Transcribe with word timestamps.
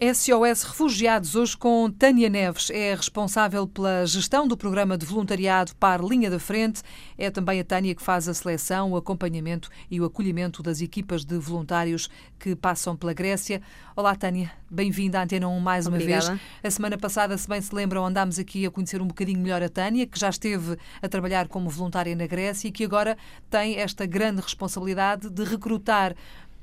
SOS 0.00 0.62
Refugiados, 0.62 1.34
hoje 1.34 1.56
com 1.56 1.90
Tânia 1.90 2.28
Neves, 2.28 2.70
é 2.70 2.94
responsável 2.94 3.66
pela 3.66 4.06
gestão 4.06 4.46
do 4.46 4.56
programa 4.56 4.96
de 4.96 5.04
voluntariado 5.04 5.74
para 5.74 6.00
Linha 6.00 6.30
da 6.30 6.38
Frente. 6.38 6.82
É 7.18 7.32
também 7.32 7.58
a 7.58 7.64
Tânia 7.64 7.92
que 7.96 8.02
faz 8.02 8.28
a 8.28 8.32
seleção, 8.32 8.92
o 8.92 8.96
acompanhamento 8.96 9.68
e 9.90 10.00
o 10.00 10.04
acolhimento 10.04 10.62
das 10.62 10.80
equipas 10.80 11.24
de 11.24 11.36
voluntários 11.36 12.08
que 12.38 12.54
passam 12.54 12.96
pela 12.96 13.12
Grécia. 13.12 13.60
Olá, 13.96 14.14
Tânia, 14.14 14.52
bem-vinda 14.70 15.18
à 15.18 15.24
Antena 15.24 15.48
1 15.48 15.58
mais 15.58 15.88
Obrigada. 15.88 16.26
uma 16.26 16.36
vez. 16.36 16.40
A 16.62 16.70
semana 16.70 16.96
passada, 16.96 17.36
se 17.36 17.48
bem 17.48 17.60
se 17.60 17.74
lembram, 17.74 18.06
andámos 18.06 18.38
aqui 18.38 18.64
a 18.64 18.70
conhecer 18.70 19.02
um 19.02 19.06
bocadinho 19.08 19.40
melhor 19.40 19.64
a 19.64 19.68
Tânia, 19.68 20.06
que 20.06 20.16
já 20.16 20.28
esteve 20.28 20.78
a 21.02 21.08
trabalhar 21.08 21.48
como 21.48 21.68
voluntária 21.68 22.14
na 22.14 22.28
Grécia 22.28 22.68
e 22.68 22.70
que 22.70 22.84
agora 22.84 23.18
tem 23.50 23.74
esta 23.74 24.06
grande 24.06 24.42
responsabilidade 24.42 25.28
de 25.28 25.42
recrutar 25.42 26.14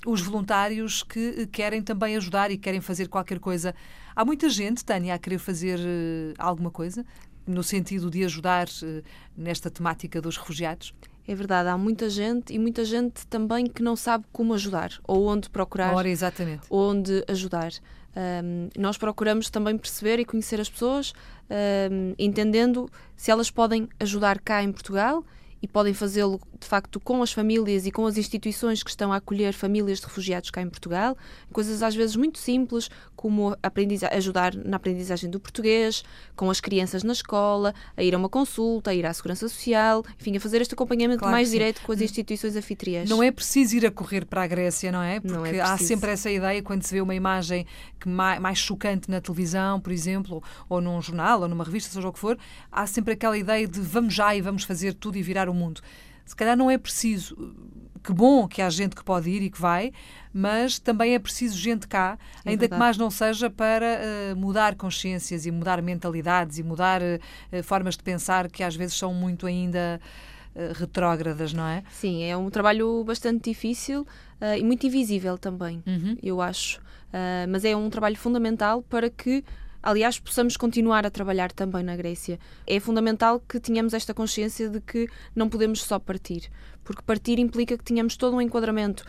os 0.05 0.21
voluntários 0.21 1.03
que 1.03 1.47
querem 1.47 1.81
também 1.81 2.15
ajudar 2.15 2.51
e 2.51 2.57
querem 2.57 2.81
fazer 2.81 3.07
qualquer 3.07 3.39
coisa. 3.39 3.73
Há 4.15 4.23
muita 4.23 4.49
gente, 4.49 4.85
Tânia, 4.85 5.13
a 5.13 5.19
querer 5.19 5.39
fazer 5.39 5.79
uh, 5.79 6.33
alguma 6.37 6.71
coisa 6.71 7.05
no 7.45 7.63
sentido 7.63 8.09
de 8.09 8.23
ajudar 8.23 8.67
uh, 8.67 9.03
nesta 9.35 9.69
temática 9.69 10.21
dos 10.21 10.37
refugiados? 10.37 10.93
É 11.27 11.33
verdade, 11.33 11.69
há 11.69 11.77
muita 11.77 12.09
gente 12.09 12.53
e 12.53 12.59
muita 12.59 12.85
gente 12.85 13.25
também 13.27 13.65
que 13.65 13.81
não 13.81 13.95
sabe 13.95 14.25
como 14.31 14.53
ajudar 14.53 14.91
ou 15.07 15.25
onde 15.27 15.49
procurar. 15.49 15.93
Ora, 15.93 16.07
exatamente. 16.07 16.67
Onde 16.69 17.23
ajudar. 17.27 17.71
Um, 18.15 18.69
nós 18.77 18.97
procuramos 18.97 19.49
também 19.49 19.77
perceber 19.77 20.19
e 20.19 20.25
conhecer 20.25 20.61
as 20.61 20.69
pessoas, 20.69 21.13
um, 21.91 22.13
entendendo 22.17 22.87
se 23.15 23.31
elas 23.31 23.49
podem 23.49 23.89
ajudar 23.99 24.39
cá 24.39 24.63
em 24.63 24.71
Portugal 24.71 25.25
e 25.61 25.67
podem 25.67 25.93
fazê-lo 25.93 26.39
de 26.59 26.67
facto 26.67 26.99
com 26.99 27.21
as 27.21 27.31
famílias 27.31 27.85
e 27.85 27.91
com 27.91 28.05
as 28.05 28.17
instituições 28.17 28.83
que 28.83 28.89
estão 28.89 29.11
a 29.11 29.17
acolher 29.17 29.53
famílias 29.53 29.99
de 29.99 30.05
refugiados 30.05 30.49
cá 30.49 30.61
em 30.61 30.69
Portugal, 30.69 31.17
coisas 31.51 31.81
às 31.81 31.95
vezes 31.95 32.15
muito 32.15 32.37
simples, 32.37 32.89
como 33.25 33.57
ajudar 34.11 34.53
na 34.53 34.77
aprendizagem 34.77 35.27
do 35.27 35.39
português, 35.39 36.03
com 36.35 36.47
as 36.47 36.61
crianças 36.61 37.01
na 37.01 37.11
escola, 37.11 37.73
a 37.97 38.03
ir 38.03 38.13
a 38.13 38.19
uma 38.19 38.29
consulta, 38.29 38.91
a 38.91 38.93
ir 38.93 39.03
à 39.03 39.11
segurança 39.11 39.49
social, 39.49 40.05
enfim, 40.19 40.37
a 40.37 40.39
fazer 40.39 40.61
este 40.61 40.75
acompanhamento 40.75 41.21
claro 41.21 41.31
mais 41.31 41.49
direto 41.49 41.81
com 41.81 41.91
as 41.91 42.01
instituições 42.01 42.55
anfitriãs. 42.55 43.09
Não 43.09 43.23
é 43.23 43.31
preciso 43.31 43.77
ir 43.77 43.85
a 43.87 43.89
correr 43.89 44.25
para 44.27 44.43
a 44.43 44.47
Grécia, 44.47 44.91
não 44.91 45.01
é? 45.01 45.19
Não 45.23 45.43
é 45.43 45.49
Porque 45.49 45.59
há 45.59 45.75
sempre 45.75 46.11
essa 46.11 46.29
ideia 46.29 46.61
quando 46.61 46.83
se 46.83 46.93
vê 46.93 47.01
uma 47.01 47.15
imagem 47.15 47.65
que 47.99 48.07
mais, 48.07 48.39
mais 48.39 48.59
chocante 48.59 49.09
na 49.09 49.19
televisão, 49.19 49.79
por 49.79 49.91
exemplo, 49.91 50.43
ou 50.69 50.79
num 50.79 51.01
jornal, 51.01 51.41
ou 51.41 51.47
numa 51.47 51.63
revista, 51.63 51.91
seja 51.91 52.07
o 52.07 52.13
que 52.13 52.19
for, 52.19 52.37
há 52.71 52.85
sempre 52.85 53.13
aquela 53.13 53.35
ideia 53.35 53.67
de 53.67 53.79
vamos 53.81 54.13
já 54.13 54.35
e 54.35 54.41
vamos 54.41 54.65
fazer 54.65 54.93
tudo 54.93 55.17
e 55.17 55.23
virar 55.23 55.49
o 55.49 55.53
mundo. 55.55 55.81
Se 56.27 56.35
calhar 56.35 56.55
não 56.55 56.69
é 56.69 56.77
preciso. 56.77 57.35
Que 58.05 58.13
bom 58.13 58.47
que 58.47 58.61
há 58.61 58.69
gente 58.69 58.95
que 58.95 59.03
pode 59.03 59.27
ir 59.29 59.41
e 59.41 59.49
que 59.49 59.59
vai, 59.59 59.91
mas 60.31 60.77
também 60.77 61.15
é 61.15 61.19
preciso 61.19 61.57
gente 61.57 61.87
cá, 61.87 62.19
É 62.45 62.49
ainda 62.49 62.59
verdade. 62.59 62.73
que 62.73 62.77
mais 62.77 62.97
não 62.97 63.09
seja 63.09 63.49
para 63.49 63.99
uh, 64.33 64.35
mudar 64.35 64.75
consciências 64.75 65.47
e 65.47 65.51
mudar 65.51 65.81
mentalidades 65.81 66.59
e 66.59 66.63
mudar 66.63 67.01
uh, 67.01 67.63
formas 67.63 67.97
de 67.97 68.03
pensar 68.03 68.47
que 68.51 68.61
às 68.61 68.75
vezes 68.75 68.95
são 68.95 69.11
muito 69.11 69.47
ainda 69.47 69.99
uh, 70.55 70.73
retrógradas, 70.73 71.51
não 71.51 71.65
é? 71.65 71.81
Sim, 71.89 72.23
é 72.23 72.37
um 72.37 72.49
trabalho 72.51 73.03
bastante 73.03 73.49
difícil 73.49 74.05
e 74.59 74.63
muito 74.63 74.85
invisível 74.85 75.37
também, 75.37 75.81
uhum. 75.87 76.17
eu 76.21 76.41
acho. 76.41 76.79
mas 77.49 77.63
é 77.63 77.73
um 77.75 77.89
trabalho 77.89 78.17
fundamental 78.17 78.83
para 78.83 79.09
que 79.09 79.43
aliás, 79.85 80.19
possamos 80.19 80.57
continuar 80.57 81.05
a 81.05 81.11
trabalhar 81.11 81.51
também 81.51 81.83
na 81.83 81.95
Grécia. 81.95 82.39
É 82.65 82.79
fundamental 82.79 83.39
que 83.39 83.59
tenhamos 83.59 83.93
esta 83.93 84.13
consciência 84.13 84.67
de 84.67 84.81
que 84.81 85.07
não 85.35 85.47
podemos 85.47 85.83
só 85.83 85.99
partir, 85.99 86.49
porque 86.83 87.03
partir 87.03 87.39
implica 87.39 87.77
que 87.77 87.83
tenhamos 87.83 88.17
todo 88.17 88.35
um 88.35 88.41
enquadramento 88.41 89.05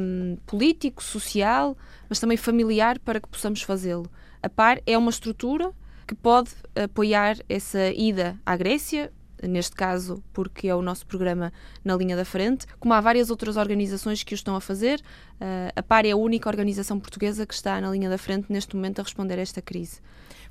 um, 0.00 0.36
político, 0.46 1.04
social, 1.04 1.76
mas 2.08 2.18
também 2.18 2.38
familiar 2.38 2.98
para 2.98 3.20
que 3.20 3.28
possamos 3.28 3.62
fazê-lo. 3.62 4.10
A 4.42 4.48
PAR 4.48 4.80
é 4.86 4.96
uma 4.96 5.10
estrutura 5.10 5.70
que 6.06 6.14
pode 6.14 6.50
apoiar 6.74 7.36
essa 7.48 7.90
ida 7.92 8.38
à 8.46 8.56
Grécia, 8.56 9.12
neste 9.42 9.74
caso 9.74 10.22
porque 10.32 10.68
é 10.68 10.74
o 10.74 10.82
nosso 10.82 11.06
programa 11.06 11.52
na 11.84 11.96
linha 11.96 12.16
da 12.16 12.24
frente, 12.24 12.66
como 12.78 12.94
há 12.94 13.00
várias 13.00 13.30
outras 13.30 13.56
organizações 13.56 14.22
que 14.22 14.34
o 14.34 14.36
estão 14.36 14.56
a 14.56 14.60
fazer. 14.60 15.00
Uh, 15.40 15.72
a 15.74 15.82
PAR 15.82 16.06
é 16.06 16.12
a 16.12 16.16
única 16.16 16.48
organização 16.48 16.98
portuguesa 16.98 17.46
que 17.46 17.54
está 17.54 17.80
na 17.80 17.90
linha 17.90 18.08
da 18.08 18.18
frente 18.18 18.50
neste 18.50 18.74
momento 18.74 19.00
a 19.00 19.02
responder 19.02 19.38
a 19.38 19.42
esta 19.42 19.60
crise. 19.60 20.00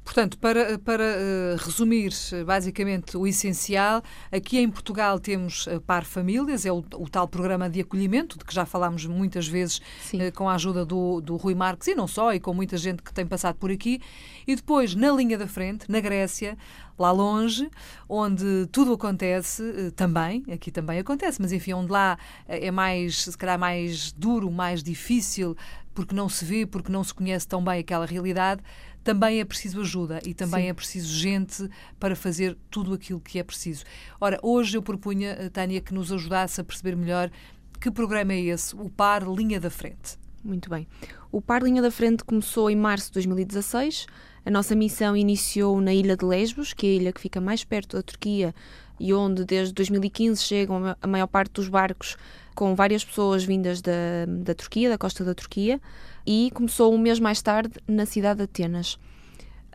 Portanto, 0.05 0.37
para, 0.37 0.77
para 0.77 1.03
uh, 1.03 1.57
resumir 1.57 2.13
basicamente 2.45 3.17
o 3.17 3.25
essencial, 3.25 4.03
aqui 4.31 4.59
em 4.59 4.69
Portugal 4.69 5.19
temos 5.19 5.65
uh, 5.65 5.81
Par 5.81 6.05
Famílias, 6.05 6.63
é 6.63 6.71
o, 6.71 6.77
o, 6.77 7.09
tal 7.09 7.27
programa 7.27 7.67
de 7.67 7.81
acolhimento, 7.81 8.37
de 8.37 8.45
que 8.45 8.53
já 8.53 8.67
falámos 8.67 9.07
muitas 9.07 9.47
vezes 9.47 9.79
uh, 10.13 10.31
com 10.35 10.47
a 10.47 10.53
ajuda 10.53 10.85
do, 10.85 11.19
do 11.21 11.35
Rui 11.35 11.55
Marques 11.55 11.87
e 11.87 11.95
não 11.95 12.07
só, 12.07 12.35
e 12.35 12.39
com 12.39 12.53
muita 12.53 12.77
gente 12.77 13.01
que 13.01 13.11
tem 13.11 13.25
passado 13.25 13.55
por 13.55 13.71
aqui. 13.71 13.99
E 14.45 14.55
depois, 14.55 14.93
na 14.93 15.11
linha 15.11 15.39
da 15.39 15.47
frente, 15.47 15.89
na 15.89 15.99
Grécia, 15.99 16.55
lá 16.99 17.11
longe, 17.11 17.67
onde 18.07 18.67
tudo 18.71 18.84
acontece 18.93 19.91
também, 19.95 20.43
aqui 20.51 20.71
também 20.71 20.99
acontece, 20.99 21.41
mas 21.41 21.51
enfim, 21.51 21.73
onde 21.73 21.91
lá 21.91 22.17
é 22.47 22.71
mais, 22.71 23.23
se 23.23 23.37
calhar, 23.37 23.57
mais 23.59 24.11
duro, 24.11 24.51
mais 24.51 24.83
difícil, 24.83 25.55
porque 25.93 26.13
não 26.13 26.27
se 26.27 26.43
vê, 26.43 26.65
porque 26.65 26.91
não 26.91 27.03
se 27.03 27.13
conhece 27.13 27.47
tão 27.47 27.63
bem 27.63 27.79
aquela 27.79 28.05
realidade, 28.05 28.61
também 29.03 29.39
é 29.39 29.45
preciso 29.45 29.81
ajuda 29.81 30.19
e 30.25 30.33
também 30.33 30.63
Sim. 30.63 30.69
é 30.69 30.73
preciso 30.73 31.13
gente 31.13 31.69
para 31.99 32.15
fazer 32.15 32.57
tudo 32.71 32.93
aquilo 32.93 33.21
que 33.21 33.37
é 33.37 33.43
preciso. 33.43 33.85
Ora, 34.19 34.39
hoje 34.41 34.77
eu 34.77 34.81
propunha, 34.81 35.49
Tânia, 35.51 35.79
que 35.79 35.93
nos 35.93 36.11
ajudasse 36.11 36.59
a 36.59 36.63
perceber 36.63 36.95
melhor 36.95 37.29
que 37.79 37.91
programa 37.91 38.33
é 38.33 38.39
esse, 38.39 38.75
o 38.75 38.89
PAR 38.89 39.23
Linha 39.29 39.59
da 39.59 39.69
Frente. 39.69 40.17
Muito 40.45 40.69
bem. 40.69 40.87
O 41.31 41.41
PAR 41.41 41.63
Linha 41.63 41.81
da 41.81 41.89
Frente 41.89 42.23
começou 42.23 42.69
em 42.69 42.75
março 42.75 43.07
de 43.07 43.13
2016. 43.13 44.05
A 44.45 44.51
nossa 44.51 44.75
missão 44.75 45.17
iniciou 45.17 45.81
na 45.81 45.91
ilha 45.91 46.15
de 46.15 46.23
Lesbos, 46.23 46.71
que 46.71 46.85
é 46.85 46.89
a 46.91 46.93
ilha 46.93 47.11
que 47.11 47.19
fica 47.19 47.41
mais 47.41 47.63
perto 47.63 47.97
da 47.97 48.03
Turquia 48.03 48.53
e 48.99 49.11
onde 49.11 49.43
desde 49.43 49.73
2015 49.73 50.43
chegam 50.43 50.95
a 51.01 51.07
maior 51.07 51.25
parte 51.25 51.53
dos 51.53 51.67
barcos 51.67 52.15
com 52.53 52.75
várias 52.75 53.03
pessoas 53.03 53.43
vindas 53.43 53.81
da, 53.81 53.91
da 54.27 54.53
Turquia, 54.53 54.87
da 54.87 54.99
costa 54.99 55.25
da 55.25 55.33
Turquia, 55.33 55.81
e 56.25 56.51
começou 56.53 56.93
um 56.93 56.97
mês 56.97 57.19
mais 57.19 57.41
tarde 57.41 57.73
na 57.87 58.05
cidade 58.05 58.37
de 58.37 58.43
Atenas. 58.43 58.99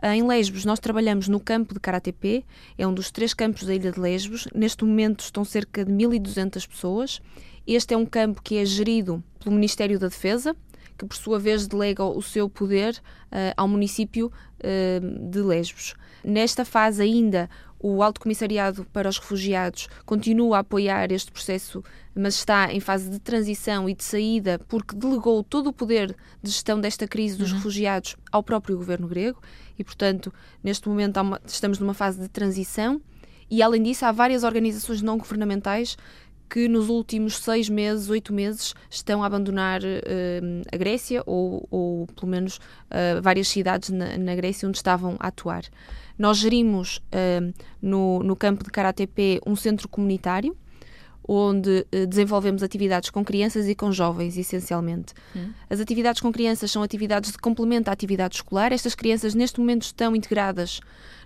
Em 0.03 0.25
Lesbos, 0.27 0.65
nós 0.65 0.79
trabalhamos 0.79 1.27
no 1.27 1.39
campo 1.39 1.75
de 1.75 1.79
Karatepe, 1.79 2.43
é 2.75 2.87
um 2.87 2.93
dos 2.93 3.11
três 3.11 3.35
campos 3.35 3.63
da 3.65 3.75
ilha 3.75 3.91
de 3.91 3.99
Lesbos. 3.99 4.47
Neste 4.53 4.83
momento 4.83 5.19
estão 5.19 5.45
cerca 5.45 5.85
de 5.85 5.91
1.200 5.91 6.67
pessoas. 6.67 7.21
Este 7.67 7.93
é 7.93 7.97
um 7.97 8.05
campo 8.05 8.41
que 8.41 8.57
é 8.57 8.65
gerido 8.65 9.23
pelo 9.39 9.53
Ministério 9.53 9.99
da 9.99 10.07
Defesa, 10.07 10.55
que 10.97 11.05
por 11.05 11.15
sua 11.15 11.37
vez 11.37 11.67
delega 11.67 12.03
o 12.03 12.19
seu 12.19 12.49
poder 12.49 12.95
uh, 13.27 13.53
ao 13.55 13.67
município 13.67 14.31
uh, 14.57 15.29
de 15.29 15.39
Lesbos. 15.39 15.93
Nesta 16.23 16.65
fase 16.65 17.03
ainda, 17.03 17.47
o 17.81 18.03
Alto 18.03 18.21
Comissariado 18.21 18.85
para 18.93 19.09
os 19.09 19.17
Refugiados 19.17 19.87
continua 20.05 20.57
a 20.57 20.59
apoiar 20.59 21.11
este 21.11 21.31
processo, 21.31 21.83
mas 22.13 22.35
está 22.35 22.71
em 22.71 22.79
fase 22.79 23.09
de 23.09 23.19
transição 23.19 23.89
e 23.89 23.95
de 23.95 24.03
saída, 24.03 24.59
porque 24.67 24.95
delegou 24.95 25.43
todo 25.43 25.67
o 25.67 25.73
poder 25.73 26.15
de 26.43 26.51
gestão 26.51 26.79
desta 26.79 27.07
crise 27.07 27.37
dos 27.37 27.51
uhum. 27.51 27.57
refugiados 27.57 28.15
ao 28.31 28.43
próprio 28.43 28.77
governo 28.77 29.07
grego 29.07 29.41
e, 29.79 29.83
portanto, 29.83 30.31
neste 30.63 30.87
momento 30.87 31.19
uma, 31.19 31.41
estamos 31.45 31.79
numa 31.79 31.93
fase 31.93 32.19
de 32.19 32.27
transição. 32.27 33.01
E, 33.49 33.61
além 33.61 33.81
disso, 33.81 34.05
há 34.05 34.11
várias 34.11 34.43
organizações 34.43 35.01
não 35.01 35.17
governamentais 35.17 35.97
que 36.51 36.67
nos 36.67 36.89
últimos 36.89 37.37
seis 37.37 37.69
meses, 37.69 38.09
oito 38.09 38.33
meses, 38.33 38.75
estão 38.89 39.23
a 39.23 39.25
abandonar 39.25 39.81
uh, 39.81 40.61
a 40.69 40.75
Grécia 40.75 41.23
ou, 41.25 41.65
ou 41.71 42.07
pelo 42.07 42.29
menos, 42.29 42.57
uh, 42.57 43.21
várias 43.21 43.47
cidades 43.47 43.89
na, 43.89 44.17
na, 44.17 44.35
Grécia 44.35 44.67
onde 44.67 44.77
estavam 44.77 45.15
a 45.17 45.27
atuar. 45.27 45.63
Nós 46.19 46.39
gerimos 46.39 46.97
uh, 46.97 47.53
no, 47.81 48.21
no 48.21 48.35
campo 48.35 48.65
de 48.65 48.69
Karatepe 48.69 49.39
um 49.47 49.55
centro 49.55 49.87
comunitário 49.87 50.55
onde 51.25 51.85
desenvolvemos 52.09 52.63
atividades 52.63 53.09
com 53.11 53.23
crianças 53.23 53.69
e 53.69 53.75
com 53.75 53.91
jovens, 53.91 54.35
essencialmente. 54.37 55.13
Hum. 55.35 55.51
As 55.69 55.79
atividades 55.79 56.19
com 56.19 56.31
crianças 56.31 56.71
são 56.71 56.81
atividades 56.81 57.31
de 57.31 57.37
complemento 57.37 57.89
à 57.89 57.93
atividade 57.93 58.35
escolar. 58.35 58.73
Estas 58.73 58.95
crianças, 58.95 59.35
neste 59.35 59.59
momento, 59.59 59.83
estão 59.83 60.15
integradas 60.15 60.81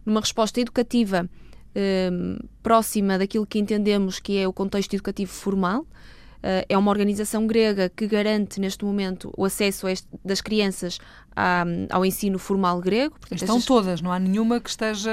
numa 0.06 0.20
resposta 0.20 0.60
educativa 0.60 1.28
um, 1.75 2.38
próxima 2.63 3.18
daquilo 3.18 3.45
que 3.45 3.60
entendemos 3.60 4.19
que 4.19 4.38
é 4.38 4.48
o 4.48 4.54
contexto 4.54 4.94
educativo 4.94 5.31
formal. 5.31 5.81
Uh, 5.81 6.62
é 6.69 6.77
uma 6.77 6.92
organização 6.92 7.48
grega 7.48 7.89
que 7.89 8.06
garante 8.07 8.60
neste 8.60 8.86
momento 8.86 9.33
o 9.36 9.45
acesso 9.45 9.88
este, 9.88 10.07
das 10.24 10.42
crianças 10.42 11.00
à, 11.36 11.66
ao 11.89 12.06
ensino 12.06 12.38
formal 12.38 12.80
grego. 12.80 13.16
Portanto, 13.19 13.42
Estão 13.42 13.57
estas... 13.57 13.66
todas, 13.66 14.01
não 14.01 14.12
há 14.12 14.19
nenhuma 14.19 14.60
que 14.60 14.69
esteja, 14.69 15.12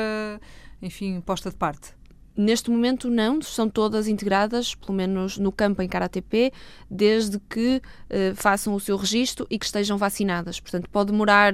enfim, 0.82 1.20
posta 1.22 1.48
de 1.48 1.56
parte. 1.56 1.94
Neste 2.36 2.70
momento 2.70 3.10
não, 3.10 3.42
são 3.42 3.68
todas 3.68 4.08
integradas, 4.08 4.74
pelo 4.74 4.94
menos 4.94 5.36
no 5.36 5.52
campo 5.52 5.82
em 5.82 5.88
Karatepe, 5.88 6.50
desde 6.90 7.38
que 7.38 7.76
uh, 7.76 8.34
façam 8.34 8.74
o 8.74 8.80
seu 8.80 8.96
registro 8.96 9.46
e 9.50 9.58
que 9.58 9.66
estejam 9.66 9.98
vacinadas. 9.98 10.58
Portanto, 10.60 10.88
pode 10.90 11.12
demorar 11.12 11.52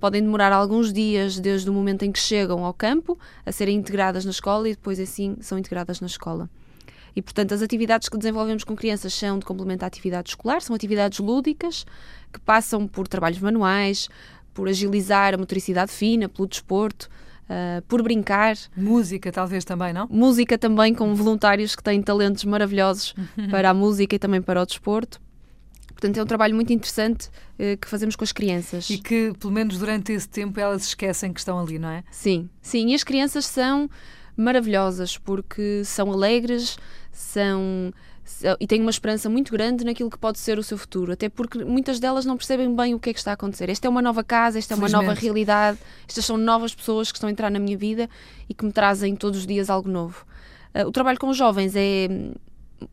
podem 0.00 0.22
demorar 0.22 0.52
alguns 0.52 0.92
dias 0.92 1.38
desde 1.38 1.68
o 1.68 1.72
momento 1.72 2.04
em 2.04 2.12
que 2.12 2.18
chegam 2.18 2.64
ao 2.64 2.72
campo 2.72 3.18
a 3.44 3.52
serem 3.52 3.76
integradas 3.76 4.24
na 4.24 4.30
escola 4.30 4.68
e 4.68 4.72
depois 4.72 4.98
assim 5.00 5.36
são 5.40 5.58
integradas 5.58 6.00
na 6.00 6.06
escola. 6.06 6.48
E, 7.14 7.22
portanto, 7.22 7.52
as 7.52 7.62
atividades 7.62 8.08
que 8.08 8.16
desenvolvemos 8.16 8.62
com 8.62 8.76
crianças 8.76 9.12
são 9.12 9.38
de 9.38 9.44
complemento 9.44 9.84
à 9.84 9.88
atividade 9.88 10.30
escolar, 10.30 10.62
são 10.62 10.76
atividades 10.76 11.18
lúdicas 11.18 11.84
que 12.32 12.38
passam 12.38 12.86
por 12.86 13.08
trabalhos 13.08 13.40
manuais, 13.40 14.08
por 14.54 14.68
agilizar 14.68 15.34
a 15.34 15.36
motricidade 15.36 15.90
fina, 15.90 16.28
pelo 16.28 16.46
desporto, 16.46 17.08
uh, 17.48 17.82
por 17.88 18.02
brincar. 18.02 18.56
Música, 18.76 19.32
talvez 19.32 19.64
também, 19.64 19.92
não? 19.92 20.06
Música 20.08 20.56
também, 20.56 20.94
com 20.94 21.12
voluntários 21.14 21.74
que 21.74 21.82
têm 21.82 22.00
talentos 22.02 22.44
maravilhosos 22.44 23.14
para 23.50 23.70
a 23.70 23.74
música 23.74 24.14
e 24.14 24.18
também 24.18 24.40
para 24.40 24.62
o 24.62 24.66
desporto. 24.66 25.20
Portanto, 25.98 26.16
é 26.16 26.22
um 26.22 26.26
trabalho 26.26 26.54
muito 26.54 26.72
interessante 26.72 27.26
uh, 27.26 27.76
que 27.76 27.88
fazemos 27.88 28.14
com 28.14 28.22
as 28.22 28.30
crianças. 28.30 28.88
E 28.88 28.98
que, 28.98 29.32
pelo 29.36 29.52
menos 29.52 29.78
durante 29.78 30.12
esse 30.12 30.28
tempo, 30.28 30.60
elas 30.60 30.86
esquecem 30.86 31.32
que 31.32 31.40
estão 31.40 31.58
ali, 31.58 31.76
não 31.76 31.88
é? 31.88 32.04
Sim, 32.08 32.48
sim. 32.62 32.90
E 32.90 32.94
as 32.94 33.02
crianças 33.02 33.46
são 33.46 33.90
maravilhosas 34.36 35.18
porque 35.18 35.82
são 35.84 36.12
alegres, 36.12 36.78
são 37.10 37.92
e 38.60 38.66
têm 38.66 38.80
uma 38.80 38.90
esperança 38.90 39.28
muito 39.28 39.50
grande 39.50 39.84
naquilo 39.84 40.10
que 40.10 40.18
pode 40.18 40.38
ser 40.38 40.58
o 40.58 40.62
seu 40.62 40.76
futuro, 40.76 41.12
até 41.12 41.28
porque 41.30 41.64
muitas 41.64 41.98
delas 41.98 42.26
não 42.26 42.36
percebem 42.36 42.72
bem 42.76 42.94
o 42.94 43.00
que 43.00 43.10
é 43.10 43.12
que 43.12 43.18
está 43.18 43.32
a 43.32 43.34
acontecer. 43.34 43.70
Esta 43.70 43.88
é 43.88 43.90
uma 43.90 44.02
nova 44.02 44.22
casa, 44.22 44.58
esta 44.58 44.74
é 44.74 44.76
uma 44.76 44.88
nova 44.88 45.14
realidade, 45.14 45.78
estas 46.06 46.26
são 46.26 46.36
novas 46.36 46.74
pessoas 46.74 47.10
que 47.10 47.16
estão 47.16 47.28
a 47.28 47.32
entrar 47.32 47.50
na 47.50 47.58
minha 47.58 47.76
vida 47.76 48.08
e 48.46 48.54
que 48.54 48.64
me 48.64 48.70
trazem 48.70 49.16
todos 49.16 49.40
os 49.40 49.46
dias 49.46 49.70
algo 49.70 49.88
novo. 49.88 50.26
Uh, 50.74 50.86
o 50.86 50.92
trabalho 50.92 51.18
com 51.18 51.30
os 51.30 51.36
jovens 51.36 51.74
é 51.74 52.06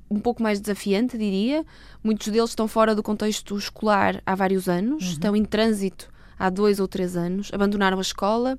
um 0.09 0.19
pouco 0.19 0.41
mais 0.41 0.59
desafiante, 0.59 1.17
diria. 1.17 1.65
Muitos 2.03 2.27
deles 2.27 2.49
estão 2.49 2.67
fora 2.67 2.95
do 2.95 3.03
contexto 3.03 3.57
escolar 3.57 4.21
há 4.25 4.35
vários 4.35 4.67
anos, 4.67 5.03
uhum. 5.03 5.11
estão 5.11 5.35
em 5.35 5.45
trânsito 5.45 6.09
há 6.37 6.49
dois 6.49 6.79
ou 6.79 6.87
três 6.87 7.15
anos, 7.15 7.49
abandonaram 7.53 7.97
a 7.97 8.01
escola 8.01 8.57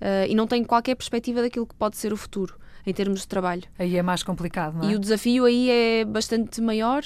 uh, 0.00 0.26
e 0.28 0.34
não 0.34 0.46
têm 0.46 0.64
qualquer 0.64 0.94
perspectiva 0.94 1.42
daquilo 1.42 1.66
que 1.66 1.74
pode 1.74 1.96
ser 1.96 2.12
o 2.12 2.16
futuro 2.16 2.56
em 2.86 2.92
termos 2.92 3.20
de 3.20 3.28
trabalho. 3.28 3.64
Aí 3.78 3.96
é 3.96 4.02
mais 4.02 4.22
complicado, 4.22 4.78
não 4.78 4.88
é? 4.88 4.92
E 4.92 4.94
o 4.94 4.98
desafio 4.98 5.44
aí 5.44 5.68
é 5.70 6.04
bastante 6.04 6.60
maior, 6.60 7.02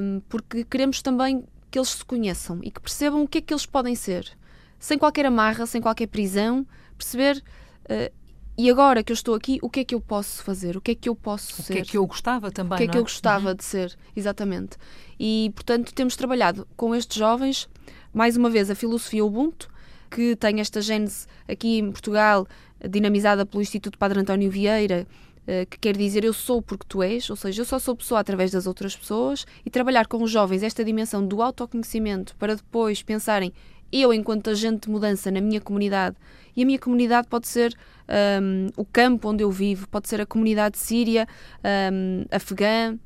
um, 0.00 0.20
porque 0.28 0.64
queremos 0.64 1.02
também 1.02 1.44
que 1.68 1.78
eles 1.78 1.88
se 1.88 2.04
conheçam 2.04 2.60
e 2.62 2.70
que 2.70 2.80
percebam 2.80 3.24
o 3.24 3.28
que 3.28 3.38
é 3.38 3.40
que 3.40 3.52
eles 3.52 3.66
podem 3.66 3.96
ser, 3.96 4.30
sem 4.78 4.96
qualquer 4.96 5.26
amarra, 5.26 5.66
sem 5.66 5.80
qualquer 5.80 6.06
prisão, 6.06 6.64
perceber. 6.96 7.42
Uh, 7.84 8.19
e 8.56 8.70
agora 8.70 9.02
que 9.02 9.12
eu 9.12 9.14
estou 9.14 9.34
aqui, 9.34 9.58
o 9.62 9.70
que 9.70 9.80
é 9.80 9.84
que 9.84 9.94
eu 9.94 10.00
posso 10.00 10.42
fazer? 10.42 10.76
O 10.76 10.80
que 10.80 10.90
é 10.90 10.94
que 10.94 11.08
eu 11.08 11.14
posso 11.14 11.60
o 11.60 11.64
ser? 11.64 11.72
O 11.72 11.76
que 11.76 11.82
é 11.82 11.84
que 11.84 11.96
eu 11.96 12.06
gostava 12.06 12.50
também? 12.50 12.74
O 12.74 12.78
que 12.78 12.84
é 12.84 12.88
que 12.88 12.96
é? 12.96 13.00
eu 13.00 13.04
gostava 13.04 13.50
uhum. 13.50 13.54
de 13.54 13.64
ser? 13.64 13.96
Exatamente. 14.14 14.76
E, 15.18 15.50
portanto, 15.54 15.94
temos 15.94 16.16
trabalhado 16.16 16.66
com 16.76 16.94
estes 16.94 17.16
jovens, 17.16 17.68
mais 18.12 18.36
uma 18.36 18.50
vez, 18.50 18.70
a 18.70 18.74
filosofia 18.74 19.24
Ubuntu, 19.24 19.70
que 20.10 20.36
tem 20.36 20.60
esta 20.60 20.82
gênese 20.82 21.26
aqui 21.48 21.78
em 21.78 21.90
Portugal 21.90 22.46
dinamizada 22.88 23.44
pelo 23.44 23.62
Instituto 23.62 23.98
Padre 23.98 24.20
António 24.20 24.50
Vieira, 24.50 25.06
eh, 25.46 25.66
que 25.66 25.78
quer 25.78 25.96
dizer 25.96 26.24
eu 26.24 26.32
sou 26.32 26.62
porque 26.62 26.86
tu 26.88 27.02
és, 27.02 27.28
ou 27.28 27.36
seja, 27.36 27.62
eu 27.62 27.66
só 27.66 27.78
sou 27.78 27.96
pessoa 27.96 28.20
através 28.20 28.50
das 28.50 28.66
outras 28.66 28.96
pessoas, 28.96 29.46
e 29.64 29.70
trabalhar 29.70 30.06
com 30.06 30.22
os 30.22 30.30
jovens 30.30 30.62
esta 30.62 30.84
dimensão 30.84 31.26
do 31.26 31.42
autoconhecimento 31.42 32.34
para 32.36 32.56
depois 32.56 33.02
pensarem 33.02 33.52
eu, 33.92 34.12
enquanto 34.12 34.50
agente 34.50 34.86
de 34.86 34.90
mudança 34.90 35.30
na 35.30 35.40
minha 35.40 35.60
comunidade, 35.60 36.16
e 36.56 36.62
a 36.62 36.66
minha 36.66 36.78
comunidade 36.78 37.28
pode 37.28 37.48
ser 37.48 37.74
um, 38.42 38.68
o 38.76 38.84
campo 38.84 39.28
onde 39.28 39.44
eu 39.44 39.50
vivo, 39.50 39.88
pode 39.88 40.08
ser 40.08 40.20
a 40.20 40.26
comunidade 40.26 40.78
síria, 40.78 41.26
um, 41.92 42.24
afegã, 42.30 42.98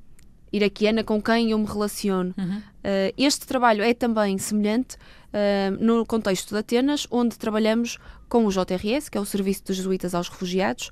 iraquiana 0.53 1.03
com 1.03 1.21
quem 1.21 1.51
eu 1.51 1.59
me 1.59 1.67
relaciono. 1.67 2.33
Uhum. 2.39 2.59
Uh, 2.59 3.13
este 3.19 3.47
trabalho 3.47 3.83
é 3.83 3.93
também 3.93 4.39
semelhante 4.39 4.97
uh, 4.97 5.85
no 5.85 6.07
contexto 6.07 6.51
de 6.51 6.59
Atenas, 6.59 7.07
onde 7.11 7.37
trabalhamos 7.37 7.99
com 8.29 8.47
o 8.47 8.51
JRS, 8.51 9.09
que 9.09 9.19
é 9.19 9.21
o 9.21 9.25
Serviço 9.25 9.65
dos 9.65 9.77
Jesuítas 9.77 10.15
aos 10.15 10.29
Refugiados, 10.29 10.89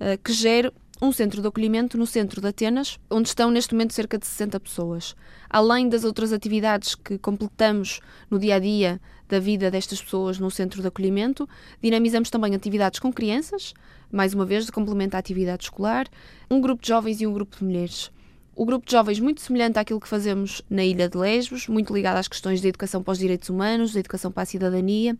uh, 0.00 0.18
que 0.22 0.32
gera 0.32 0.72
um 1.00 1.12
centro 1.12 1.42
de 1.42 1.48
acolhimento 1.48 1.98
no 1.98 2.06
centro 2.06 2.40
de 2.40 2.48
Atenas, 2.48 2.98
onde 3.10 3.28
estão 3.28 3.50
neste 3.50 3.74
momento 3.74 3.92
cerca 3.92 4.18
de 4.18 4.26
60 4.26 4.58
pessoas. 4.60 5.14
Além 5.48 5.88
das 5.88 6.04
outras 6.04 6.32
atividades 6.32 6.94
que 6.94 7.18
completamos 7.18 8.00
no 8.30 8.38
dia 8.38 8.56
a 8.56 8.58
dia 8.58 9.00
da 9.28 9.38
vida 9.38 9.70
destas 9.70 10.00
pessoas 10.00 10.38
no 10.38 10.50
centro 10.50 10.80
de 10.80 10.88
acolhimento, 10.88 11.48
dinamizamos 11.82 12.30
também 12.30 12.54
atividades 12.54 12.98
com 12.98 13.12
crianças, 13.12 13.74
mais 14.10 14.32
uma 14.32 14.46
vez 14.46 14.64
de 14.64 14.72
complemento 14.72 15.16
à 15.16 15.18
atividade 15.18 15.64
escolar, 15.64 16.06
um 16.50 16.60
grupo 16.60 16.82
de 16.82 16.88
jovens 16.88 17.20
e 17.20 17.26
um 17.26 17.32
grupo 17.32 17.56
de 17.56 17.64
mulheres 17.64 18.10
o 18.56 18.64
grupo 18.64 18.86
de 18.86 18.92
jovens 18.92 19.20
muito 19.20 19.42
semelhante 19.42 19.78
àquilo 19.78 20.00
que 20.00 20.08
fazemos 20.08 20.62
na 20.70 20.82
Ilha 20.82 21.10
de 21.10 21.18
Lesbos, 21.18 21.68
muito 21.68 21.92
ligado 21.92 22.16
às 22.16 22.26
questões 22.26 22.62
de 22.62 22.68
educação 22.68 23.02
para 23.02 23.12
os 23.12 23.18
direitos 23.18 23.50
humanos, 23.50 23.92
de 23.92 23.98
educação 23.98 24.32
para 24.32 24.44
a 24.44 24.46
cidadania. 24.46 25.14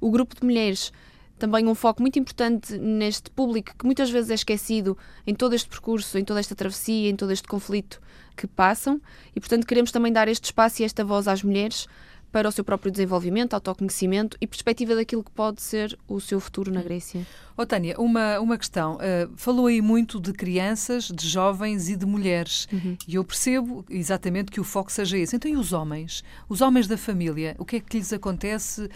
O 0.00 0.10
grupo 0.10 0.34
de 0.34 0.44
mulheres 0.44 0.92
também 1.40 1.66
um 1.66 1.74
foco 1.74 2.02
muito 2.02 2.18
importante 2.18 2.78
neste 2.78 3.30
público 3.30 3.72
que 3.76 3.84
muitas 3.84 4.10
vezes 4.10 4.30
é 4.30 4.34
esquecido 4.34 4.96
em 5.26 5.34
todo 5.34 5.54
este 5.54 5.68
percurso, 5.68 6.18
em 6.18 6.24
toda 6.24 6.38
esta 6.38 6.54
travessia, 6.54 7.08
em 7.08 7.16
todo 7.16 7.32
este 7.32 7.48
conflito 7.48 8.00
que 8.36 8.46
passam. 8.46 9.00
E, 9.34 9.40
portanto, 9.40 9.66
queremos 9.66 9.90
também 9.90 10.12
dar 10.12 10.28
este 10.28 10.44
espaço 10.44 10.82
e 10.82 10.84
esta 10.84 11.04
voz 11.04 11.26
às 11.26 11.42
mulheres 11.42 11.88
para 12.32 12.48
o 12.48 12.52
seu 12.52 12.62
próprio 12.62 12.90
desenvolvimento, 12.90 13.54
autoconhecimento 13.54 14.36
e 14.40 14.46
perspectiva 14.46 14.94
daquilo 14.94 15.24
que 15.24 15.30
pode 15.30 15.60
ser 15.60 15.98
o 16.06 16.20
seu 16.20 16.38
futuro 16.40 16.72
na 16.72 16.82
Grécia. 16.82 17.26
Oh, 17.56 17.66
Tânia, 17.66 17.94
uma, 17.98 18.38
uma 18.40 18.56
questão. 18.56 18.96
Uh, 18.96 19.30
falou 19.36 19.66
aí 19.66 19.82
muito 19.82 20.20
de 20.20 20.32
crianças, 20.32 21.04
de 21.04 21.28
jovens 21.28 21.88
e 21.88 21.96
de 21.96 22.06
mulheres. 22.06 22.66
Uhum. 22.72 22.96
E 23.06 23.16
eu 23.16 23.24
percebo 23.24 23.84
exatamente 23.90 24.50
que 24.50 24.60
o 24.60 24.64
foco 24.64 24.90
seja 24.90 25.18
esse. 25.18 25.36
Então, 25.36 25.50
e 25.50 25.56
os 25.56 25.72
homens? 25.72 26.24
Os 26.48 26.60
homens 26.60 26.86
da 26.86 26.96
família? 26.96 27.54
O 27.58 27.64
que 27.64 27.76
é 27.76 27.80
que 27.80 27.98
lhes 27.98 28.12
acontece? 28.12 28.88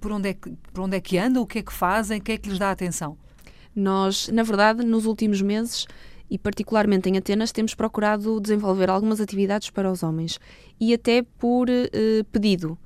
Por 0.00 0.12
onde 0.12 0.30
é 0.30 0.34
que, 0.34 0.50
por 0.72 0.82
onde 0.82 0.96
é 0.96 1.00
que 1.00 1.18
andam? 1.18 1.42
O 1.42 1.46
que 1.46 1.58
é 1.58 1.62
que 1.62 1.72
fazem? 1.72 2.18
O 2.18 2.22
que 2.22 2.32
é 2.32 2.38
que 2.38 2.48
lhes 2.48 2.58
dá 2.58 2.70
atenção? 2.70 3.18
Nós, 3.74 4.28
na 4.28 4.42
verdade, 4.42 4.82
nos 4.84 5.04
últimos 5.04 5.42
meses 5.42 5.86
e 6.30 6.38
particularmente 6.38 7.08
em 7.08 7.16
Atenas 7.16 7.52
temos 7.52 7.74
procurado 7.74 8.40
desenvolver 8.40 8.90
algumas 8.90 9.20
atividades 9.20 9.70
para 9.70 9.90
os 9.90 10.02
homens 10.02 10.38
e 10.80 10.92
até 10.92 11.22
por 11.22 11.68
uh, 11.68 12.24
pedido 12.32 12.78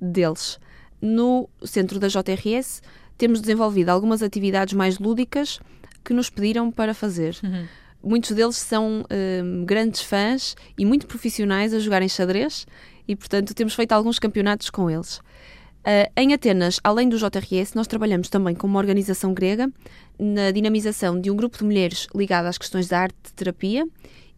deles. 0.00 0.58
No 1.00 1.48
centro 1.64 1.98
da 1.98 2.08
JRS 2.08 2.82
temos 3.18 3.40
desenvolvido 3.40 3.90
algumas 3.90 4.22
atividades 4.22 4.74
mais 4.74 4.98
lúdicas 4.98 5.60
que 6.04 6.14
nos 6.14 6.30
pediram 6.30 6.70
para 6.70 6.94
fazer. 6.94 7.36
Uhum. 7.42 7.66
Muitos 8.02 8.30
deles 8.30 8.56
são 8.56 9.02
uh, 9.02 9.64
grandes 9.64 10.00
fãs 10.02 10.54
e 10.78 10.84
muito 10.84 11.06
profissionais 11.06 11.74
a 11.74 11.78
jogarem 11.78 12.08
xadrez 12.08 12.66
e, 13.08 13.16
portanto, 13.16 13.54
temos 13.54 13.74
feito 13.74 13.92
alguns 13.92 14.18
campeonatos 14.18 14.70
com 14.70 14.90
eles. 14.90 15.18
Uh, 15.18 16.10
em 16.16 16.32
Atenas, 16.34 16.80
além 16.82 17.08
do 17.08 17.16
JRS, 17.16 17.74
nós 17.74 17.86
trabalhamos 17.86 18.28
também 18.28 18.54
com 18.54 18.66
uma 18.66 18.78
organização 18.78 19.32
grega 19.32 19.70
na 20.18 20.50
dinamização 20.50 21.20
de 21.20 21.30
um 21.30 21.36
grupo 21.36 21.58
de 21.58 21.64
mulheres 21.64 22.06
ligado 22.14 22.46
às 22.46 22.58
questões 22.58 22.88
da 22.88 23.00
arte 23.00 23.16
de 23.22 23.32
terapia 23.32 23.86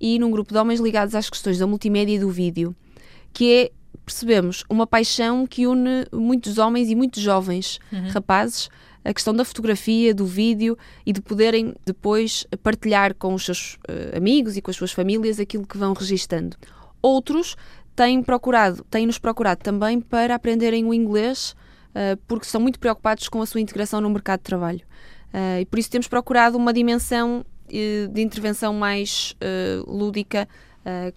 e 0.00 0.18
num 0.18 0.30
grupo 0.30 0.52
de 0.52 0.58
homens 0.58 0.80
ligados 0.80 1.14
às 1.14 1.28
questões 1.28 1.58
da 1.58 1.66
multimédia 1.66 2.14
e 2.14 2.18
do 2.18 2.30
vídeo, 2.30 2.74
que 3.32 3.52
é, 3.52 3.70
percebemos, 4.04 4.64
uma 4.68 4.86
paixão 4.86 5.46
que 5.46 5.66
une 5.66 6.06
muitos 6.12 6.58
homens 6.58 6.88
e 6.88 6.94
muitos 6.94 7.22
jovens 7.22 7.78
uhum. 7.92 8.08
rapazes 8.08 8.68
a 9.04 9.14
questão 9.14 9.34
da 9.34 9.44
fotografia, 9.44 10.14
do 10.14 10.26
vídeo 10.26 10.76
e 11.06 11.14
de 11.14 11.22
poderem 11.22 11.74
depois 11.86 12.46
partilhar 12.62 13.14
com 13.14 13.32
os 13.32 13.44
seus 13.44 13.74
uh, 13.88 14.16
amigos 14.16 14.56
e 14.56 14.60
com 14.60 14.70
as 14.70 14.76
suas 14.76 14.92
famílias 14.92 15.40
aquilo 15.40 15.66
que 15.66 15.78
vão 15.78 15.94
registando. 15.94 16.56
Outros 17.00 17.56
têm 17.96 18.22
procurado, 18.22 18.84
têm-nos 18.90 19.18
procurado 19.18 19.62
também 19.62 19.98
para 19.98 20.34
aprenderem 20.34 20.84
o 20.84 20.92
inglês, 20.92 21.54
uh, 21.90 22.18
porque 22.26 22.44
estão 22.44 22.60
muito 22.60 22.78
preocupados 22.78 23.28
com 23.28 23.40
a 23.40 23.46
sua 23.46 23.62
integração 23.62 23.98
no 24.00 24.10
mercado 24.10 24.40
de 24.40 24.44
trabalho. 24.44 24.82
Uh, 25.32 25.60
e 25.60 25.66
por 25.66 25.78
isso 25.78 25.90
temos 25.90 26.08
procurado 26.08 26.56
uma 26.56 26.72
dimensão 26.72 27.40
uh, 27.40 28.08
de 28.08 28.22
intervenção 28.22 28.72
mais 28.74 29.36
lúdica 29.86 30.48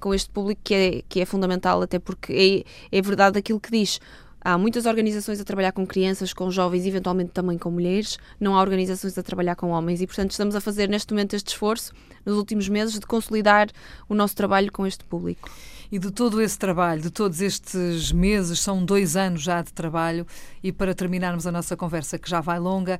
com 0.01 0.13
este 0.13 0.29
público 0.29 0.59
que 0.65 0.73
é, 0.73 1.01
que 1.07 1.21
é 1.21 1.25
fundamental, 1.25 1.81
até 1.81 1.97
porque 1.97 2.65
é, 2.91 2.97
é 2.97 3.01
verdade 3.01 3.39
aquilo 3.39 3.57
que 3.57 3.71
diz. 3.71 4.01
Há 4.43 4.57
muitas 4.57 4.87
organizações 4.87 5.39
a 5.39 5.45
trabalhar 5.45 5.71
com 5.71 5.85
crianças, 5.85 6.33
com 6.33 6.49
jovens, 6.49 6.85
eventualmente 6.85 7.29
também 7.29 7.59
com 7.59 7.69
mulheres. 7.69 8.17
Não 8.39 8.55
há 8.55 8.59
organizações 8.59 9.15
a 9.17 9.23
trabalhar 9.23 9.55
com 9.55 9.69
homens 9.69 10.01
e, 10.01 10.07
portanto, 10.07 10.31
estamos 10.31 10.55
a 10.55 10.59
fazer 10.59 10.89
neste 10.89 11.13
momento 11.13 11.35
este 11.35 11.49
esforço, 11.49 11.93
nos 12.25 12.35
últimos 12.35 12.67
meses, 12.67 12.99
de 12.99 13.05
consolidar 13.05 13.69
o 14.09 14.15
nosso 14.15 14.35
trabalho 14.35 14.71
com 14.71 14.85
este 14.85 15.05
público. 15.05 15.47
E 15.91 15.99
de 15.99 16.09
todo 16.09 16.41
esse 16.41 16.57
trabalho, 16.57 17.01
de 17.01 17.11
todos 17.11 17.39
estes 17.39 18.11
meses, 18.11 18.59
são 18.59 18.83
dois 18.83 19.15
anos 19.15 19.43
já 19.43 19.61
de 19.61 19.71
trabalho, 19.71 20.25
e 20.63 20.71
para 20.71 20.95
terminarmos 20.95 21.45
a 21.45 21.51
nossa 21.51 21.77
conversa, 21.77 22.17
que 22.17 22.29
já 22.29 22.41
vai 22.41 22.59
longa, 22.59 22.99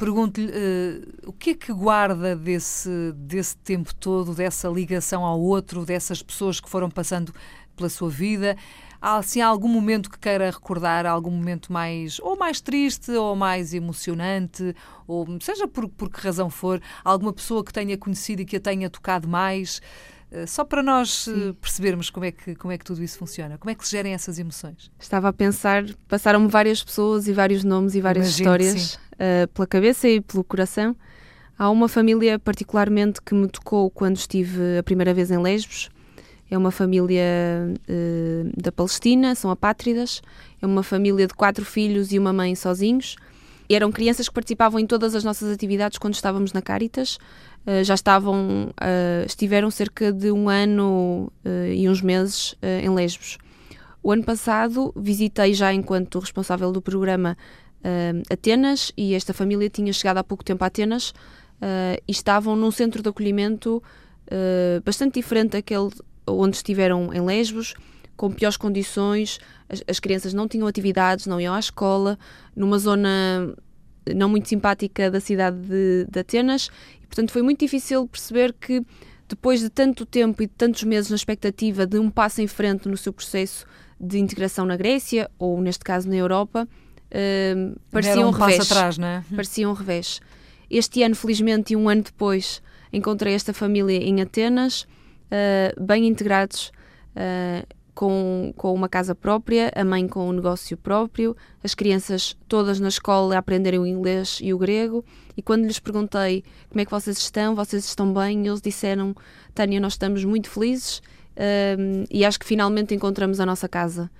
pergunto-lhe 0.00 0.48
uh, 0.48 1.28
o 1.28 1.32
que 1.32 1.50
é 1.50 1.54
que 1.54 1.72
guarda 1.74 2.34
desse, 2.34 3.12
desse 3.14 3.54
tempo 3.58 3.94
todo, 3.94 4.34
dessa 4.34 4.66
ligação 4.66 5.26
ao 5.26 5.38
outro, 5.38 5.84
dessas 5.84 6.22
pessoas 6.22 6.58
que 6.58 6.70
foram 6.70 6.90
passando 6.90 7.34
pela 7.76 7.90
sua 7.90 8.08
vida? 8.08 8.56
Há 8.98 9.18
assim, 9.18 9.42
algum 9.42 9.68
momento 9.68 10.10
que 10.10 10.18
queira 10.18 10.50
recordar, 10.50 11.04
algum 11.04 11.30
momento 11.30 11.70
mais 11.70 12.18
ou 12.20 12.36
mais 12.36 12.62
triste 12.62 13.10
ou 13.12 13.36
mais 13.36 13.74
emocionante, 13.74 14.74
ou 15.06 15.26
seja 15.40 15.68
por, 15.68 15.86
por 15.88 16.10
que 16.10 16.20
razão 16.20 16.48
for, 16.48 16.80
alguma 17.04 17.32
pessoa 17.32 17.62
que 17.62 17.72
tenha 17.72 17.96
conhecido 17.98 18.40
e 18.40 18.44
que 18.46 18.56
a 18.56 18.60
tenha 18.60 18.88
tocado 18.88 19.28
mais? 19.28 19.82
Eh, 20.30 20.46
só 20.46 20.64
para 20.64 20.82
nós 20.82 21.26
eh, 21.28 21.32
Sim. 21.32 21.52
percebermos 21.60 22.08
como 22.08 22.24
é, 22.24 22.30
que, 22.30 22.54
como 22.54 22.72
é 22.72 22.78
que 22.78 22.84
tudo 22.84 23.02
isso 23.02 23.18
funciona, 23.18 23.58
como 23.58 23.70
é 23.70 23.74
que 23.74 23.84
se 23.84 23.90
gerem 23.90 24.14
essas 24.14 24.38
emoções. 24.38 24.90
Estava 24.98 25.28
a 25.28 25.32
pensar, 25.32 25.84
passaram-me 26.06 26.48
várias 26.48 26.82
pessoas 26.82 27.26
e 27.26 27.32
vários 27.32 27.64
nomes 27.64 27.94
e 27.94 28.00
várias 28.00 28.38
Imagino 28.38 28.50
histórias 28.50 28.98
uh, 29.20 29.46
pela 29.48 29.66
cabeça 29.66 30.08
e 30.08 30.20
pelo 30.20 30.42
coração. 30.42 30.96
Há 31.58 31.68
uma 31.68 31.88
família 31.88 32.38
particularmente 32.38 33.20
que 33.20 33.34
me 33.34 33.46
tocou 33.46 33.90
quando 33.90 34.16
estive 34.16 34.78
a 34.78 34.82
primeira 34.82 35.12
vez 35.12 35.30
em 35.30 35.38
Lesbos. 35.38 35.90
É 36.50 36.56
uma 36.56 36.70
família 36.70 37.22
uh, 37.68 38.60
da 38.60 38.72
Palestina, 38.72 39.34
são 39.34 39.50
apátridas. 39.50 40.22
É 40.60 40.66
uma 40.66 40.82
família 40.82 41.26
de 41.26 41.34
quatro 41.34 41.64
filhos 41.64 42.12
e 42.12 42.18
uma 42.18 42.32
mãe 42.32 42.54
sozinhos. 42.54 43.16
Eram 43.68 43.92
crianças 43.92 44.28
que 44.28 44.34
participavam 44.34 44.80
em 44.80 44.86
todas 44.86 45.14
as 45.14 45.22
nossas 45.22 45.52
atividades 45.52 45.98
quando 45.98 46.14
estávamos 46.14 46.52
na 46.52 46.62
Caritas. 46.62 47.18
Uh, 47.66 47.84
já 47.84 47.94
estavam, 47.94 48.70
uh, 48.70 49.26
estiveram 49.26 49.70
cerca 49.70 50.10
de 50.10 50.32
um 50.32 50.48
ano 50.48 51.30
e 51.72 51.88
uns 51.88 52.00
meses 52.00 52.54
em 52.82 52.88
Lesbos. 52.88 53.38
O 54.02 54.10
ano 54.10 54.24
passado 54.24 54.92
visitei 54.96 55.52
já 55.52 55.74
enquanto 55.74 56.18
responsável 56.18 56.72
do 56.72 56.80
programa 56.80 57.36
Atenas 58.30 58.92
e 58.96 59.14
esta 59.14 59.32
família 59.32 59.68
tinha 59.70 59.92
chegado 59.92 60.18
há 60.18 60.24
pouco 60.24 60.44
tempo 60.44 60.62
a 60.64 60.66
Atenas 60.66 61.12
e 62.06 62.12
estavam 62.12 62.56
num 62.56 62.70
centro 62.70 63.02
de 63.02 63.08
acolhimento 63.08 63.82
bastante 64.84 65.14
diferente 65.14 65.52
daquele 65.52 65.90
onde 66.26 66.56
estiveram 66.56 67.12
em 67.12 67.20
Lesbos, 67.20 67.74
com 68.16 68.30
piores 68.30 68.56
condições, 68.56 69.38
as, 69.68 69.82
as, 69.88 69.98
crianças 69.98 70.34
não 70.34 70.46
tinham 70.46 70.66
atividades, 70.66 71.26
não 71.26 71.40
iam 71.40 71.54
à 71.54 71.58
escola, 71.58 72.18
numa 72.54 72.78
zona 72.78 73.08
não 74.14 74.28
muito 74.28 74.48
simpática 74.48 75.10
da 75.10 75.20
cidade 75.20 75.56
de, 75.56 76.06
de 76.10 76.20
Atenas, 76.20 76.70
e 77.02 77.06
portanto 77.06 77.30
foi 77.30 77.42
muito 77.42 77.60
difícil 77.60 78.06
perceber 78.06 78.52
que 78.52 78.84
depois 79.28 79.60
de 79.60 79.70
tanto 79.70 80.04
tempo 80.04 80.42
e 80.42 80.46
de 80.46 80.52
tantos 80.52 80.82
meses 80.82 81.08
na 81.08 81.16
expectativa 81.16 81.86
de 81.86 81.98
um 81.98 82.10
passo 82.10 82.42
em 82.42 82.46
frente 82.46 82.88
no 82.88 82.96
seu 82.96 83.12
processo 83.12 83.64
de 83.98 84.18
integração 84.18 84.66
na 84.66 84.76
Grécia, 84.76 85.30
ou 85.38 85.60
neste 85.60 85.84
caso 85.84 86.08
na 86.08 86.16
Europa, 86.16 86.68
uh, 87.12 87.80
parecia 87.90 88.24
um, 88.24 88.28
um 88.28 88.30
revés. 88.30 88.70
Atrás, 88.70 88.98
não 88.98 89.08
é? 89.08 89.24
Parecia 89.34 89.68
um 89.68 89.72
revés. 89.72 90.20
Este 90.70 91.02
ano, 91.02 91.14
felizmente, 91.14 91.72
e 91.72 91.76
um 91.76 91.88
ano 91.88 92.02
depois, 92.02 92.62
encontrei 92.92 93.34
esta 93.34 93.52
família 93.52 93.96
em 93.96 94.20
Atenas, 94.20 94.82
uh, 94.82 95.84
bem 95.84 96.06
integrados, 96.06 96.70
uh, 97.16 97.66
com, 98.00 98.54
com 98.56 98.72
uma 98.72 98.88
casa 98.88 99.14
própria, 99.14 99.70
a 99.74 99.84
mãe 99.84 100.08
com 100.08 100.28
um 100.28 100.32
negócio 100.32 100.74
próprio, 100.76 101.36
as 101.62 101.74
crianças 101.74 102.34
todas 102.48 102.80
na 102.80 102.88
escola 102.88 103.34
a 103.34 103.38
aprenderem 103.38 103.78
o 103.78 103.86
inglês 103.86 104.38
e 104.40 104.54
o 104.54 104.58
grego. 104.58 105.04
E 105.36 105.42
quando 105.42 105.66
lhes 105.66 105.78
perguntei 105.78 106.42
como 106.70 106.80
é 106.80 106.84
que 106.86 106.90
vocês 106.90 107.18
estão, 107.18 107.54
vocês 107.54 107.84
estão 107.84 108.10
bem, 108.12 108.46
eles 108.46 108.62
disseram: 108.62 109.14
Tânia, 109.54 109.78
nós 109.78 109.92
estamos 109.92 110.24
muito 110.24 110.48
felizes 110.48 110.98
uh, 111.36 112.06
e 112.10 112.24
acho 112.24 112.40
que 112.40 112.46
finalmente 112.46 112.94
encontramos 112.94 113.38
a 113.38 113.44
nossa 113.44 113.68
casa. 113.68 114.10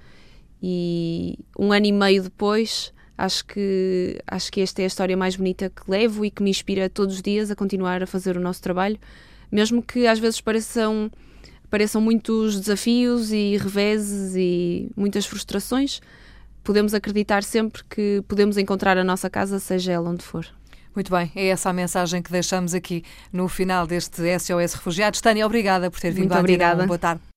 E 0.63 1.39
um 1.59 1.73
ano 1.73 1.87
e 1.87 1.93
meio 1.93 2.23
depois, 2.23 2.93
acho 3.17 3.45
que 3.47 4.21
acho 4.27 4.53
que 4.53 4.61
esta 4.61 4.83
é 4.83 4.85
a 4.85 4.87
história 4.87 5.17
mais 5.17 5.37
bonita 5.37 5.71
que 5.71 5.91
levo 5.91 6.25
e 6.25 6.31
que 6.31 6.43
me 6.43 6.51
inspira 6.51 6.89
todos 6.89 7.17
os 7.17 7.23
dias 7.23 7.51
a 7.51 7.57
continuar 7.57 8.03
a 8.03 8.07
fazer 8.07 8.37
o 8.37 8.41
nosso 8.41 8.61
trabalho 8.61 8.99
mesmo 9.51 9.83
que 9.83 10.07
às 10.07 10.19
vezes 10.19 10.41
pareçam, 10.41 11.11
pareçam 11.69 12.01
muitos 12.01 12.59
desafios 12.61 13.33
e 13.33 13.57
reveses 13.57 14.35
e 14.37 14.91
muitas 14.97 15.27
frustrações, 15.27 16.01
podemos 16.63 16.95
acreditar 16.95 17.43
sempre 17.43 17.83
que 17.89 18.23
podemos 18.29 18.57
encontrar 18.57 18.97
a 18.97 19.05
nossa 19.05 19.29
casa, 19.29 19.59
seja 19.59 19.93
ela 19.93 20.09
onde 20.09 20.25
for. 20.25 20.47
Muito 20.95 21.11
bem, 21.11 21.31
é 21.37 21.49
essa 21.49 21.71
a 21.71 21.73
mensagem 21.73 22.21
que 22.21 22.33
deixamos 22.33 22.75
aqui 22.75 23.05
no 23.33 23.49
final 23.49 23.87
deste 23.87 24.23
SOS 24.39 24.75
Refugiados. 24.75 25.21
Tânia, 25.21 25.47
obrigada 25.47 25.91
por 25.91 26.01
ter 26.01 26.11
vindo 26.11 26.29
Muito 26.29 26.39
obrigada. 26.39 26.87
Boa 26.87 26.99
tarde. 26.99 27.23